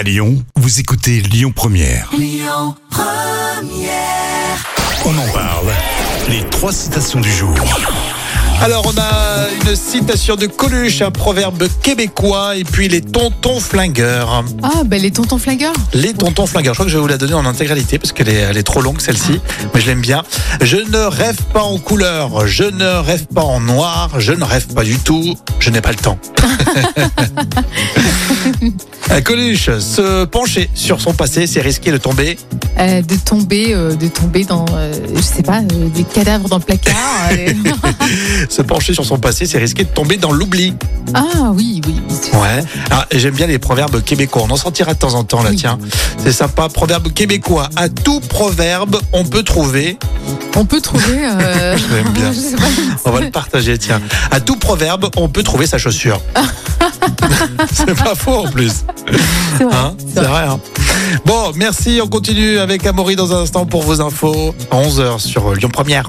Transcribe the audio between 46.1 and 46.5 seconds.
C'est